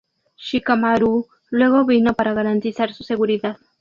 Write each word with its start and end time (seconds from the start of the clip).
Shikamaru 0.35 1.27
luego 1.51 1.85
vino 1.85 2.15
para 2.15 2.33
garantizar 2.33 2.91
su 2.91 3.03
seguridad. 3.03 3.57